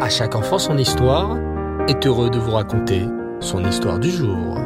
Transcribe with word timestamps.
À 0.00 0.08
chaque 0.08 0.34
enfant 0.34 0.58
son 0.58 0.76
histoire 0.76 1.38
est 1.88 2.04
heureux 2.04 2.28
de 2.28 2.38
vous 2.38 2.50
raconter 2.50 3.02
son 3.40 3.64
histoire 3.64 4.00
du 4.00 4.10
jour. 4.10 4.58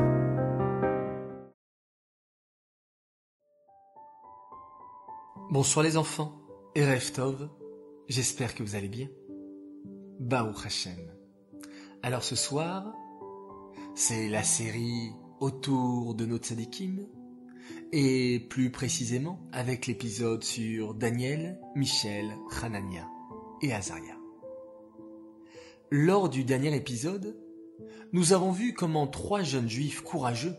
Bonsoir 5.51 5.85
les 5.85 5.99
enfants, 5.99 6.33
et 6.75 6.85
Tov, 7.15 7.51
j'espère 8.09 8.55
que 8.55 8.63
vous 8.63 8.75
allez 8.75 8.89
bien. 8.89 9.09
Baou 10.19 10.55
Hashem. 10.65 10.99
Alors 12.03 12.25
ce 12.25 12.35
soir, 12.35 12.91
c'est 13.95 14.29
la 14.29 14.43
série 14.43 15.13
autour 15.41 16.15
de 16.15 16.25
nos 16.25 16.39
tzadikim, 16.39 17.07
et 17.93 18.41
plus 18.49 18.71
précisément 18.71 19.47
avec 19.53 19.87
l'épisode 19.87 20.43
sur 20.43 20.95
Daniel, 20.95 21.61
Michel, 21.77 22.35
Hanania 22.63 23.07
et 23.61 23.75
Azaria. 23.75 24.18
Lors 25.91 26.29
du 26.29 26.45
dernier 26.45 26.77
épisode, 26.77 27.35
nous 28.13 28.35
avons 28.35 28.53
vu 28.53 28.75
comment 28.75 29.07
trois 29.07 29.43
jeunes 29.43 29.71
juifs 29.71 30.03
courageux, 30.03 30.55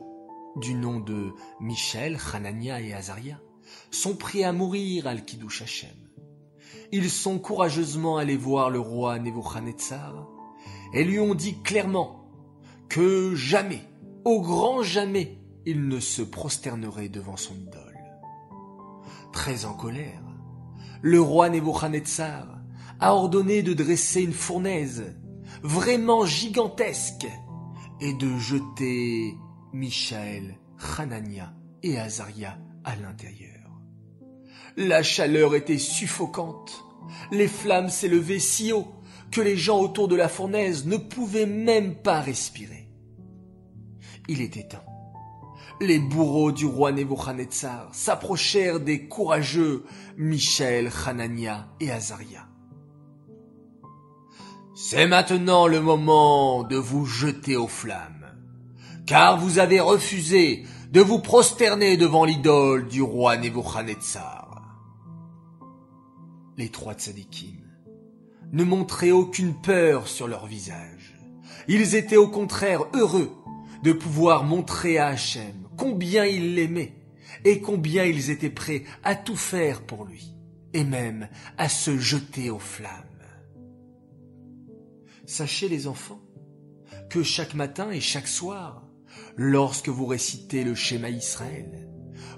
du 0.56 0.74
nom 0.74 1.00
de 1.00 1.30
Michel, 1.60 2.18
Hanania 2.34 2.82
et 2.82 2.94
Azaria, 2.94 3.40
sont 3.92 4.16
prêts 4.16 4.44
à 4.44 4.54
mourir 4.54 5.06
al 5.06 5.24
Kiddush 5.24 5.62
Hashem. 5.62 5.96
Ils 6.92 7.12
sont 7.12 7.38
courageusement 7.38 8.18
allés 8.18 8.38
voir 8.38 8.72
le 8.72 8.80
roi 8.80 9.20
Nebuchadnezzar 9.20 10.28
et 10.96 11.04
lui 11.04 11.20
ont 11.20 11.36
dit 11.36 11.62
clairement 11.62 12.28
que 12.90 13.36
jamais, 13.36 13.84
au 14.26 14.42
grand 14.42 14.82
jamais, 14.82 15.38
il 15.68 15.88
ne 15.88 16.00
se 16.00 16.24
prosternerait 16.24 17.10
devant 17.10 17.38
son 17.38 17.54
idole. 17.54 18.00
Très 19.32 19.66
en 19.66 19.76
colère, 19.76 20.24
le 21.04 21.22
roi 21.22 21.50
Nebuchadnezzar 21.50 22.59
a 23.00 23.14
ordonné 23.14 23.64
de 23.64 23.74
dresser 23.74 24.22
une 24.22 24.34
fournaise 24.34 25.16
vraiment 25.64 26.26
gigantesque 26.26 27.28
et 28.02 28.14
de 28.14 28.38
jeter 28.38 29.36
Michael, 29.74 30.58
Hanania 30.98 31.54
et 31.84 31.98
Azaria 31.98 32.58
à 32.84 32.96
l'intérieur. 32.96 33.50
La 34.78 35.04
chaleur 35.04 35.56
était 35.56 35.78
suffocante. 35.78 36.84
Les 37.32 37.48
flammes 37.48 37.90
s'élevaient 37.90 38.40
si 38.40 38.72
haut 38.72 38.88
que 39.32 39.42
les 39.42 39.58
gens 39.58 39.80
autour 39.80 40.08
de 40.08 40.16
la 40.16 40.30
fournaise 40.30 40.86
ne 40.86 40.98
pouvaient 40.98 41.46
même 41.46 41.96
pas 41.96 42.22
respirer. 42.22 42.88
Il 44.28 44.42
était 44.42 44.68
temps. 44.68 44.86
Les 45.82 46.00
bourreaux 46.00 46.52
du 46.52 46.66
roi 46.66 46.92
Nebuchadnezzar 46.92 47.94
s'approchèrent 47.94 48.80
des 48.80 49.08
courageux 49.08 49.86
Michel, 50.18 50.92
Hanania 51.06 51.70
et 51.80 51.90
Azaria. 51.92 52.48
C'est 54.82 55.08
maintenant 55.08 55.68
le 55.68 55.82
moment 55.82 56.64
de 56.64 56.78
vous 56.78 57.06
jeter 57.06 57.58
aux 57.58 57.68
flammes, 57.68 58.32
car 59.06 59.38
vous 59.38 59.60
avez 59.60 59.82
refusé 59.82 60.64
de 60.94 61.02
vous 61.02 61.20
prosterner 61.20 61.98
devant 61.98 62.24
l'idole 62.24 62.88
du 62.88 63.02
roi 63.02 63.36
Nebuchadnezzar. 63.36 64.64
Les 66.56 66.70
trois 66.70 66.94
tzadikim 66.94 67.60
ne 68.54 68.64
montraient 68.64 69.12
aucune 69.12 69.54
peur 69.54 70.08
sur 70.08 70.30
leur 70.30 70.46
visage. 70.46 71.14
Ils 71.68 71.96
étaient 71.96 72.16
au 72.16 72.30
contraire 72.30 72.86
heureux 72.94 73.36
de 73.84 73.92
pouvoir 73.92 74.46
montrer 74.46 74.98
à 74.98 75.08
Hachem 75.08 75.68
combien 75.76 76.24
ils 76.24 76.56
l'aimaient 76.56 76.96
et 77.44 77.60
combien 77.60 78.06
ils 78.06 78.30
étaient 78.30 78.50
prêts 78.50 78.86
à 79.04 79.16
tout 79.16 79.36
faire 79.36 79.82
pour 79.82 80.06
lui, 80.06 80.34
et 80.72 80.86
même 80.86 81.28
à 81.58 81.68
se 81.68 81.98
jeter 81.98 82.50
aux 82.50 82.60
flammes. 82.60 83.09
Sachez 85.30 85.70
les 85.70 85.86
enfants 85.86 86.24
que 87.08 87.22
chaque 87.22 87.54
matin 87.54 87.92
et 87.92 88.00
chaque 88.00 88.28
soir, 88.28 88.90
lorsque 89.38 89.88
vous 89.88 90.08
récitez 90.08 90.64
le 90.64 90.74
schéma 90.74 91.12
Israël, 91.12 91.88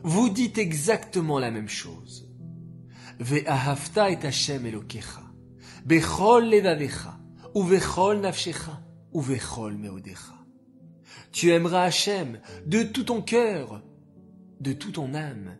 vous 0.04 0.28
dites 0.28 0.58
exactement 0.58 1.40
la 1.40 1.52
même 1.52 1.70
chose. 1.70 2.30
Ve'ahavta 3.18 4.12
et 4.12 4.18
Hashem 4.22 4.66
Elokecha, 4.66 5.24
bechol 5.86 6.50
levavecha, 6.50 7.18
ou 7.56 7.64
nafshecha, 7.64 8.84
ou 9.14 9.22
meodecha. 9.22 10.46
Tu 11.32 11.52
aimeras 11.52 11.84
Hachem 11.84 12.42
de 12.66 12.84
tout 12.84 13.06
ton 13.06 13.22
cœur, 13.22 13.82
de 14.60 14.74
toute 14.74 14.96
ton 14.96 15.14
âme 15.14 15.58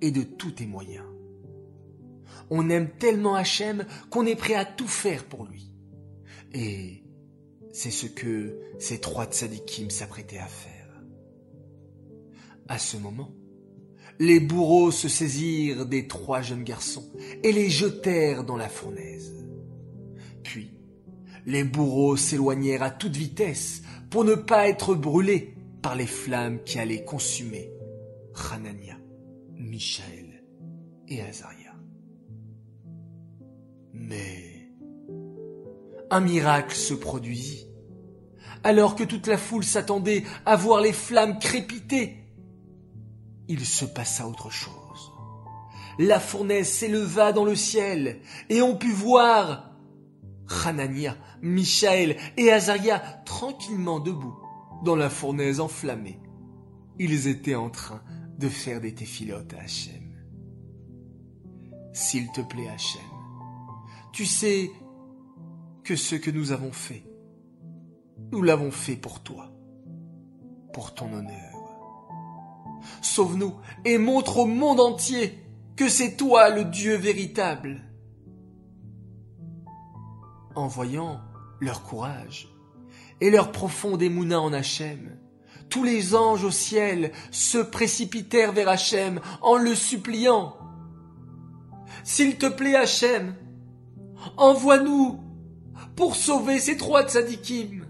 et 0.00 0.10
de 0.10 0.24
tous 0.24 0.50
tes 0.50 0.66
moyens. 0.66 1.06
On 2.50 2.68
aime 2.70 2.90
tellement 2.98 3.36
Hachem 3.36 3.86
qu'on 4.10 4.26
est 4.26 4.34
prêt 4.34 4.54
à 4.54 4.64
tout 4.64 4.88
faire 4.88 5.24
pour 5.26 5.46
lui. 5.46 5.71
Et 6.54 7.02
c'est 7.72 7.90
ce 7.90 8.06
que 8.06 8.58
ces 8.78 9.00
trois 9.00 9.26
tzadikim 9.26 9.90
s'apprêtaient 9.90 10.38
à 10.38 10.46
faire. 10.46 11.02
À 12.68 12.78
ce 12.78 12.96
moment, 12.96 13.32
les 14.18 14.40
bourreaux 14.40 14.90
se 14.90 15.08
saisirent 15.08 15.86
des 15.86 16.06
trois 16.06 16.42
jeunes 16.42 16.64
garçons 16.64 17.10
et 17.42 17.52
les 17.52 17.70
jetèrent 17.70 18.44
dans 18.44 18.56
la 18.56 18.68
fournaise. 18.68 19.46
Puis, 20.42 20.74
les 21.46 21.64
bourreaux 21.64 22.16
s'éloignèrent 22.16 22.82
à 22.82 22.90
toute 22.90 23.16
vitesse 23.16 23.82
pour 24.10 24.24
ne 24.24 24.34
pas 24.34 24.68
être 24.68 24.94
brûlés 24.94 25.54
par 25.80 25.96
les 25.96 26.06
flammes 26.06 26.62
qui 26.64 26.78
allaient 26.78 27.04
consumer 27.04 27.72
Hanania, 28.52 28.96
Michael 29.56 30.44
et 31.08 31.20
Azaria. 31.22 31.74
Mais 33.92 34.51
un 36.12 36.20
miracle 36.20 36.76
se 36.76 36.92
produisit. 36.94 37.66
Alors 38.62 38.94
que 38.94 39.02
toute 39.02 39.26
la 39.26 39.38
foule 39.38 39.64
s'attendait 39.64 40.24
à 40.44 40.56
voir 40.56 40.80
les 40.80 40.92
flammes 40.92 41.38
crépiter, 41.38 42.16
il 43.48 43.64
se 43.64 43.86
passa 43.86 44.28
autre 44.28 44.50
chose. 44.50 45.12
La 45.98 46.20
fournaise 46.20 46.68
s'éleva 46.68 47.32
dans 47.32 47.44
le 47.44 47.56
ciel 47.56 48.20
et 48.50 48.62
on 48.62 48.76
put 48.76 48.92
voir 48.92 49.70
Hanania, 50.64 51.16
Michael 51.40 52.16
et 52.36 52.52
Azaria 52.52 52.98
tranquillement 53.24 53.98
debout 53.98 54.36
dans 54.84 54.96
la 54.96 55.08
fournaise 55.08 55.60
enflammée. 55.60 56.20
Ils 56.98 57.26
étaient 57.26 57.54
en 57.54 57.70
train 57.70 58.02
de 58.38 58.48
faire 58.48 58.80
des 58.82 58.94
téphilotes 58.94 59.54
à 59.54 59.62
Hachem. 59.62 60.12
S'il 61.94 62.30
te 62.32 62.42
plaît, 62.42 62.68
Hachem, 62.68 63.00
tu 64.12 64.26
sais 64.26 64.70
ce 65.96 66.14
que 66.14 66.30
nous 66.30 66.52
avons 66.52 66.72
fait. 66.72 67.04
Nous 68.30 68.42
l'avons 68.42 68.70
fait 68.70 68.96
pour 68.96 69.20
toi, 69.20 69.50
pour 70.72 70.94
ton 70.94 71.12
honneur. 71.12 71.52
Sauve-nous 73.00 73.54
et 73.84 73.98
montre 73.98 74.38
au 74.38 74.46
monde 74.46 74.80
entier 74.80 75.38
que 75.76 75.88
c'est 75.88 76.16
toi 76.16 76.50
le 76.50 76.64
Dieu 76.64 76.96
véritable. 76.96 77.82
En 80.54 80.66
voyant 80.66 81.20
leur 81.60 81.82
courage 81.82 82.48
et 83.20 83.30
leur 83.30 83.52
profonde 83.52 84.02
émouna 84.02 84.40
en 84.40 84.52
Hachem, 84.52 85.16
tous 85.68 85.84
les 85.84 86.14
anges 86.14 86.44
au 86.44 86.50
ciel 86.50 87.12
se 87.30 87.58
précipitèrent 87.58 88.52
vers 88.52 88.68
Hachem 88.68 89.20
en 89.40 89.56
le 89.56 89.74
suppliant. 89.74 90.56
S'il 92.04 92.36
te 92.36 92.46
plaît, 92.46 92.76
Hachem, 92.76 93.34
envoie-nous 94.36 95.20
pour 95.96 96.16
sauver 96.16 96.58
ces 96.58 96.76
trois 96.76 97.06
tzadikim. 97.06 97.86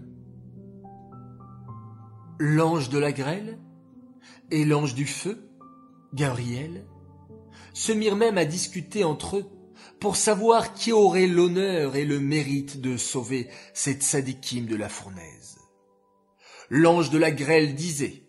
L'ange 2.39 2.89
de 2.89 2.97
la 2.99 3.11
grêle 3.11 3.59
et 4.51 4.65
l'ange 4.65 4.95
du 4.95 5.05
feu, 5.05 5.49
Gabriel, 6.13 6.85
se 7.73 7.91
mirent 7.91 8.15
même 8.15 8.37
à 8.37 8.45
discuter 8.45 9.03
entre 9.03 9.37
eux 9.37 9.45
pour 9.99 10.15
savoir 10.15 10.73
qui 10.73 10.91
aurait 10.91 11.27
l'honneur 11.27 11.95
et 11.95 12.05
le 12.05 12.19
mérite 12.19 12.81
de 12.81 12.97
sauver 12.97 13.49
ces 13.73 13.93
tzadikim 13.93 14.65
de 14.65 14.75
la 14.75 14.89
fournaise. 14.89 15.57
L'ange 16.69 17.09
de 17.09 17.17
la 17.17 17.31
grêle 17.31 17.75
disait 17.75 18.23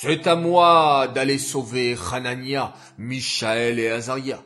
C'est 0.00 0.26
à 0.26 0.34
moi 0.34 1.08
d'aller 1.08 1.38
sauver 1.38 1.96
Hanania, 2.12 2.74
Michael 2.98 3.78
et 3.78 3.88
Azaria. 3.88 4.42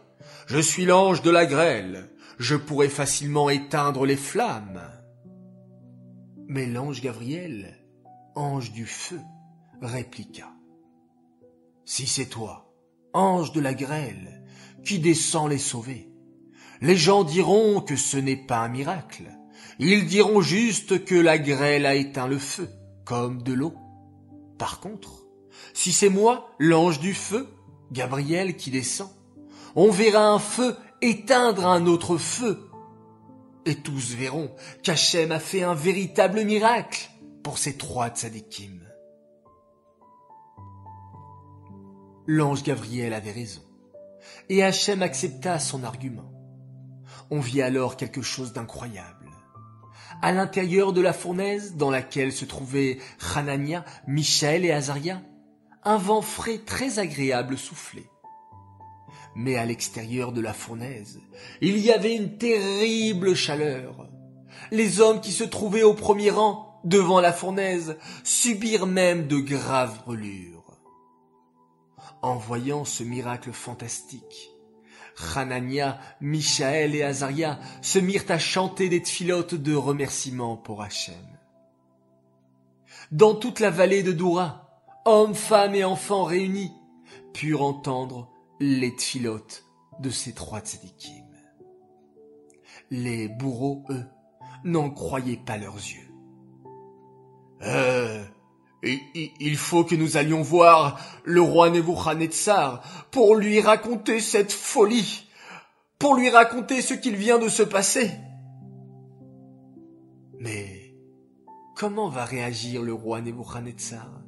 Je 0.47 0.58
suis 0.58 0.85
l'ange 0.85 1.23
de 1.23 1.31
la 1.31 1.47
grêle 1.47 2.11
je 2.43 2.56
pourrais 2.56 2.89
facilement 2.89 3.49
éteindre 3.50 4.05
les 4.05 4.17
flammes. 4.17 4.83
Mais 6.49 6.67
l'ange 6.67 7.00
Gabriel, 7.00 7.79
ange 8.35 8.73
du 8.73 8.85
feu, 8.85 9.21
répliqua. 9.81 10.53
Si 11.85 12.06
c'est 12.09 12.27
toi, 12.27 12.75
ange 13.12 13.53
de 13.53 13.61
la 13.61 13.75
grêle, 13.75 14.44
qui 14.85 14.99
descend 14.99 15.50
les 15.50 15.59
sauver, 15.59 16.11
les 16.81 16.97
gens 16.97 17.23
diront 17.23 17.81
que 17.81 17.94
ce 17.94 18.17
n'est 18.17 18.44
pas 18.44 18.59
un 18.59 18.69
miracle. 18.69 19.31
Ils 19.79 20.06
diront 20.06 20.41
juste 20.41 21.05
que 21.05 21.15
la 21.15 21.39
grêle 21.39 21.87
a 21.87 21.94
éteint 21.94 22.27
le 22.27 22.39
feu, 22.39 22.69
comme 23.05 23.43
de 23.43 23.53
l'eau. 23.53 23.75
Par 24.59 24.81
contre, 24.81 25.27
si 25.75 25.93
c'est 25.93 26.09
moi, 26.09 26.50
l'ange 26.59 26.99
du 26.99 27.15
feu, 27.15 27.47
Gabriel 27.93 28.56
qui 28.56 28.73
descend, 28.73 29.11
on 29.77 29.91
verra 29.91 30.27
un 30.27 30.41
feu 30.41 30.77
éteindre 31.03 31.67
un 31.67 31.87
autre 31.87 32.17
feu. 32.17 32.71
Et 33.67 33.77
tous 33.77 34.15
verront 34.15 34.51
qu'Hachem 34.83 35.31
a 35.31 35.39
fait 35.39 35.63
un 35.63 35.75
véritable 35.75 36.45
miracle 36.45 37.11
pour 37.43 37.59
ces 37.59 37.77
trois 37.77 38.09
tzadikim. 38.09 38.81
L'ange 42.27 42.63
Gabriel 42.63 43.13
avait 43.15 43.33
raison, 43.33 43.63
et 44.49 44.63
Hachem 44.63 45.03
accepta 45.03 45.59
son 45.59 45.83
argument. 45.83 46.33
On 47.31 47.41
vit 47.41 47.63
alors 47.63 47.97
quelque 47.97 48.23
chose 48.23 48.53
d'incroyable. 48.53 49.29
À 50.23 50.31
l'intérieur 50.31 50.93
de 50.93 51.01
la 51.01 51.13
fournaise 51.13 51.75
dans 51.77 51.91
laquelle 51.91 52.33
se 52.33 52.45
trouvaient 52.45 52.99
Hanania, 53.35 53.85
Michel 54.07 54.65
et 54.65 54.71
Azaria, 54.71 55.21
un 55.83 55.97
vent 55.97 56.23
frais 56.23 56.59
très 56.59 57.01
agréable 57.01 57.59
soufflait. 57.59 58.12
Mais 59.34 59.56
à 59.56 59.64
l'extérieur 59.64 60.32
de 60.32 60.40
la 60.40 60.52
fournaise, 60.52 61.20
il 61.61 61.79
y 61.79 61.90
avait 61.90 62.14
une 62.14 62.37
terrible 62.37 63.34
chaleur. 63.34 64.08
Les 64.70 65.00
hommes 65.00 65.20
qui 65.20 65.32
se 65.32 65.44
trouvaient 65.44 65.82
au 65.82 65.94
premier 65.94 66.31
rang, 66.31 66.81
devant 66.84 67.20
la 67.20 67.32
fournaise, 67.32 67.96
subirent 68.25 68.87
même 68.87 69.26
de 69.26 69.38
graves 69.38 70.02
brûlures. 70.05 70.79
En 72.20 72.37
voyant 72.37 72.84
ce 72.84 73.02
miracle 73.02 73.52
fantastique, 73.52 74.50
Hanania, 75.34 75.99
Michaël 76.20 76.94
et 76.94 77.02
Azaria 77.02 77.58
se 77.81 77.99
mirent 77.99 78.31
à 78.31 78.38
chanter 78.38 78.88
des 78.88 79.02
tfilotes 79.02 79.55
de 79.55 79.75
remerciements 79.75 80.56
pour 80.56 80.82
Hachem. 80.82 81.14
Dans 83.11 83.34
toute 83.34 83.61
la 83.61 83.70
vallée 83.70 84.02
de 84.02 84.12
Doura, 84.12 84.81
hommes, 85.05 85.34
femmes 85.34 85.75
et 85.75 85.84
enfants 85.84 86.25
réunis 86.25 86.73
purent 87.34 87.62
entendre 87.62 88.31
les 88.62 88.94
tfilotes 88.94 89.64
de 89.99 90.09
ces 90.09 90.32
trois 90.32 90.61
tzadikim. 90.61 91.26
Les 92.91 93.26
bourreaux, 93.26 93.82
eux, 93.91 94.05
n'en 94.62 94.88
croyaient 94.88 95.43
pas 95.44 95.59
leurs 95.59 95.75
yeux. 95.75 96.09
Euh, 97.62 98.25
il 98.85 99.56
faut 99.56 99.82
que 99.85 99.97
nous 99.97 100.17
allions 100.17 100.43
voir 100.43 101.00
le 101.25 101.41
roi 101.41 101.70
Nebuchadnezzar 101.70 103.09
pour 103.11 103.35
lui 103.35 103.61
raconter 103.61 104.20
cette 104.20 104.53
folie, 104.53 105.26
pour 105.99 106.15
lui 106.15 106.31
raconter 106.31 106.82
ce 106.82 106.94
qu'il 106.94 107.17
vient 107.17 107.41
de 107.41 107.49
se 107.49 107.65
passer. 107.65 108.12
Mais 110.38 110.94
comment 111.76 112.08
va 112.08 112.25
réagir 112.25 112.82
le 112.82 112.94
roi 112.94 113.20
Nebuchadnezzar? 113.23 114.23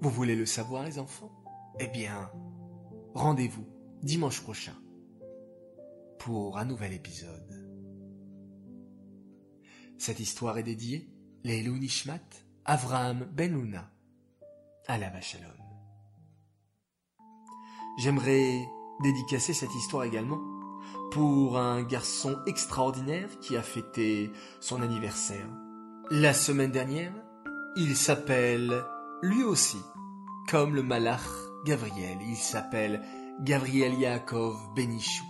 Vous 0.00 0.10
voulez 0.10 0.36
le 0.36 0.46
savoir, 0.46 0.84
les 0.84 1.00
enfants? 1.00 1.32
Eh 1.80 1.88
bien, 1.88 2.30
rendez-vous 3.14 3.66
dimanche 4.02 4.40
prochain 4.40 4.74
pour 6.18 6.58
un 6.58 6.64
nouvel 6.64 6.92
épisode. 6.92 7.66
Cette 9.98 10.20
histoire 10.20 10.58
est 10.58 10.62
dédiée 10.62 11.08
les 11.44 11.62
Nishmat 11.62 12.20
Avraham 12.64 13.26
Benuna, 13.32 13.90
à 14.86 14.98
la 14.98 15.20
Shalom. 15.20 15.50
J'aimerais 17.98 18.66
dédicacer 19.02 19.54
cette 19.54 19.74
histoire 19.74 20.04
également 20.04 20.40
pour 21.10 21.58
un 21.58 21.82
garçon 21.82 22.38
extraordinaire 22.46 23.28
qui 23.40 23.56
a 23.56 23.62
fêté 23.62 24.30
son 24.60 24.82
anniversaire. 24.82 25.48
La 26.10 26.32
semaine 26.32 26.70
dernière, 26.70 27.12
il 27.76 27.96
s'appelle 27.96 28.82
lui 29.22 29.42
aussi, 29.42 29.78
comme 30.48 30.74
le 30.74 30.82
malach 30.82 31.49
Gabriel, 31.64 32.18
il 32.22 32.36
s'appelle 32.36 33.02
Gabriel 33.40 33.94
Yaakov 33.94 34.72
Benichou. 34.74 35.24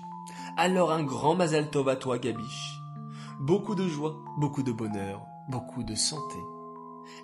Alors 0.56 0.92
un 0.92 1.02
grand 1.02 1.34
Mazal 1.34 1.70
Tov 1.70 1.88
à 1.88 1.96
toi 1.96 2.18
Gabiche. 2.18 2.80
Beaucoup 3.40 3.74
de 3.74 3.88
joie, 3.88 4.16
beaucoup 4.38 4.62
de 4.62 4.72
bonheur, 4.72 5.26
beaucoup 5.48 5.82
de 5.82 5.94
santé 5.94 6.38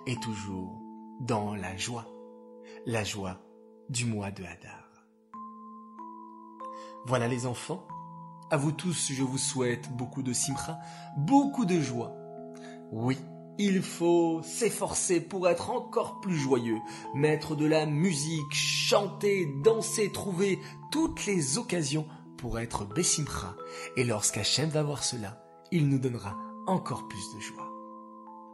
et 0.05 0.15
toujours 0.17 0.81
dans 1.21 1.55
la 1.55 1.77
joie, 1.77 2.05
la 2.85 3.03
joie 3.03 3.39
du 3.89 4.05
mois 4.05 4.31
de 4.31 4.43
Hadar. 4.43 4.87
Voilà 7.05 7.27
les 7.27 7.45
enfants, 7.45 7.87
à 8.51 8.57
vous 8.57 8.71
tous 8.73 9.11
je 9.13 9.23
vous 9.23 9.37
souhaite 9.37 9.89
beaucoup 9.95 10.23
de 10.23 10.33
simcha, 10.33 10.79
beaucoup 11.15 11.65
de 11.65 11.79
joie. 11.79 12.13
Oui, 12.91 13.17
il 13.57 13.81
faut 13.81 14.41
s'efforcer 14.43 15.21
pour 15.21 15.47
être 15.47 15.69
encore 15.69 16.19
plus 16.19 16.37
joyeux, 16.37 16.79
mettre 17.15 17.55
de 17.55 17.65
la 17.65 17.85
musique, 17.85 18.53
chanter, 18.53 19.45
danser, 19.63 20.11
trouver 20.11 20.59
toutes 20.91 21.25
les 21.25 21.57
occasions 21.57 22.07
pour 22.37 22.59
être 22.59 22.85
Bessimcha. 22.85 23.55
Et 23.95 24.03
lorsqu'Hachem 24.03 24.69
va 24.69 24.83
voir 24.83 25.03
cela, 25.03 25.43
il 25.71 25.89
nous 25.89 25.99
donnera 25.99 26.37
encore 26.67 27.07
plus 27.07 27.33
de 27.35 27.39
joie. 27.39 27.71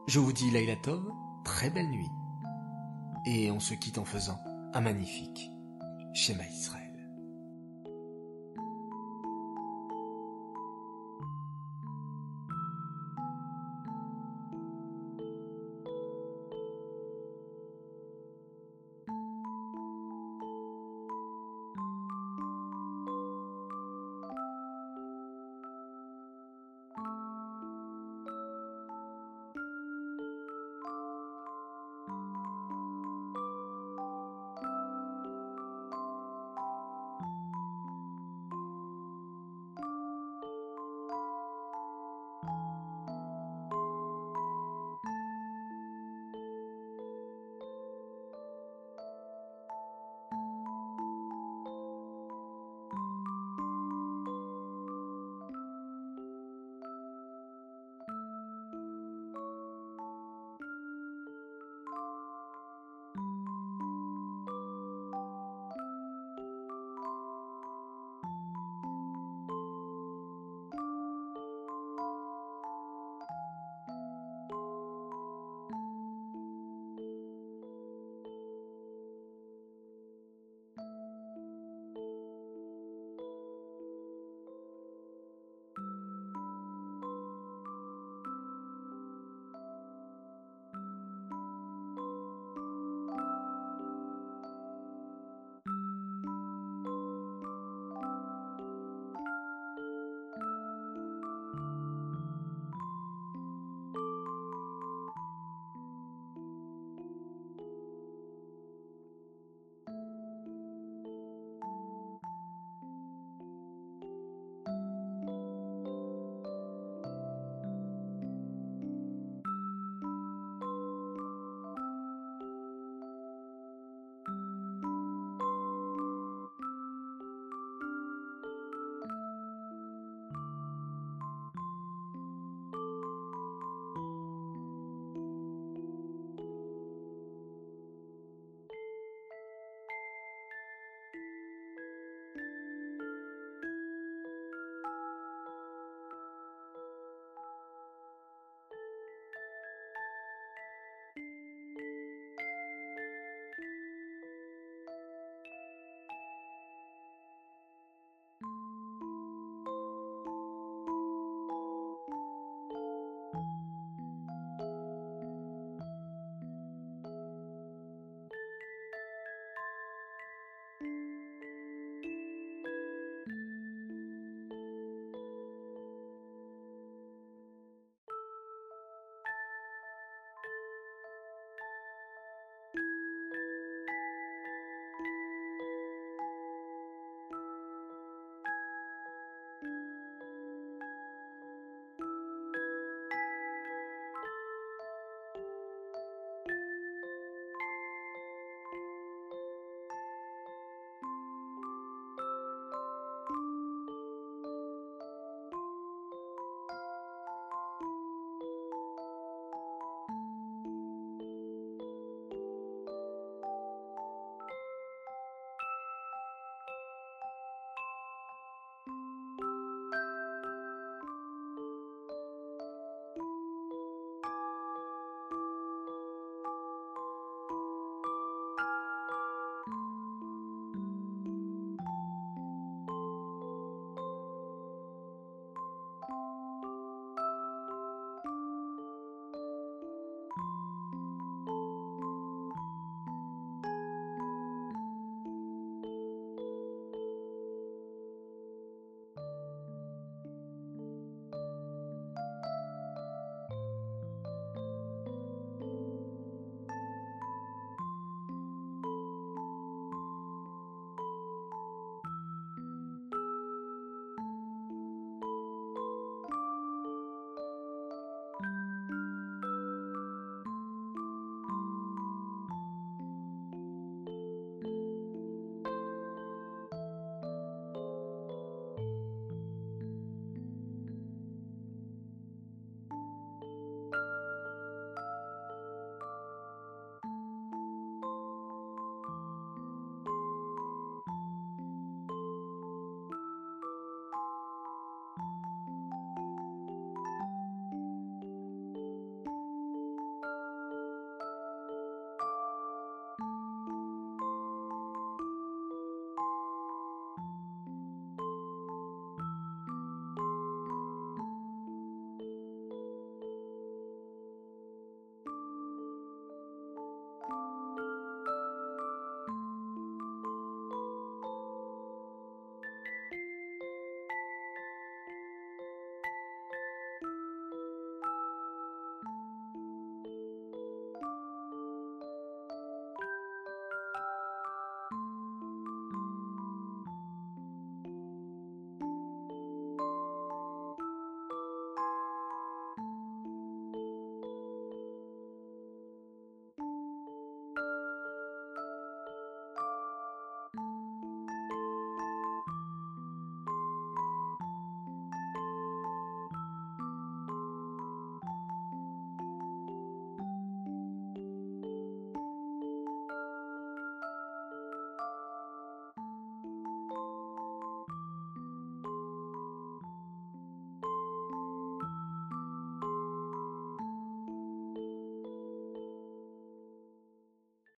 Je 0.07 0.19
vous 0.19 0.33
dis 0.33 0.51
Laila 0.51 0.75
Tov, 0.77 1.03
très 1.43 1.69
belle 1.69 1.89
nuit. 1.89 2.09
Et 3.25 3.51
on 3.51 3.59
se 3.59 3.73
quitte 3.73 3.97
en 3.97 4.05
faisant 4.05 4.37
un 4.73 4.81
magnifique 4.81 5.49
schéma 6.13 6.43
Israël. 6.47 6.82